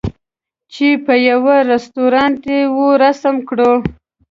[0.73, 3.71] چې په یوه رستوران یې وو رسم کړو.